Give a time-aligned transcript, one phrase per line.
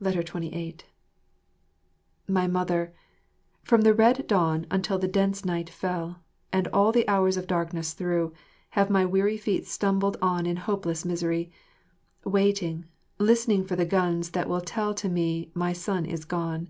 [0.00, 0.84] 28
[2.28, 2.94] My Mother,
[3.64, 7.92] From the red dawn until the dense night fell, and all the hours of darkness
[7.92, 8.32] through,
[8.78, 11.50] have my weary feet stumbled on in hopeless misery,
[12.22, 12.84] waiting,
[13.18, 16.68] listening for the guns that will tell to me my son is gone.